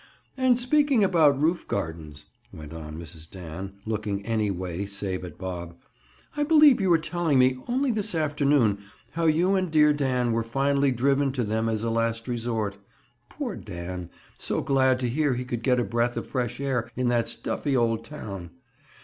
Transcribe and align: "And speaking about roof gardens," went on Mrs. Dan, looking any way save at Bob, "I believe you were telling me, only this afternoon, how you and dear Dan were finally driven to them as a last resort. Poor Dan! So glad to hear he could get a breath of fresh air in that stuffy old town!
"And 0.35 0.57
speaking 0.57 1.03
about 1.03 1.39
roof 1.39 1.67
gardens," 1.67 2.25
went 2.51 2.73
on 2.73 2.97
Mrs. 2.97 3.29
Dan, 3.29 3.73
looking 3.85 4.25
any 4.25 4.49
way 4.49 4.83
save 4.87 5.23
at 5.23 5.37
Bob, 5.37 5.77
"I 6.35 6.41
believe 6.41 6.81
you 6.81 6.89
were 6.89 6.97
telling 6.97 7.37
me, 7.37 7.59
only 7.67 7.91
this 7.91 8.15
afternoon, 8.15 8.79
how 9.11 9.25
you 9.25 9.53
and 9.53 9.69
dear 9.69 9.93
Dan 9.93 10.31
were 10.31 10.41
finally 10.41 10.91
driven 10.91 11.31
to 11.33 11.43
them 11.43 11.69
as 11.69 11.83
a 11.83 11.91
last 11.91 12.27
resort. 12.27 12.77
Poor 13.29 13.55
Dan! 13.55 14.09
So 14.39 14.61
glad 14.61 14.99
to 15.01 15.07
hear 15.07 15.35
he 15.35 15.45
could 15.45 15.61
get 15.61 15.79
a 15.79 15.83
breath 15.83 16.17
of 16.17 16.25
fresh 16.25 16.59
air 16.59 16.89
in 16.95 17.09
that 17.09 17.27
stuffy 17.27 17.77
old 17.77 18.03
town! 18.03 18.49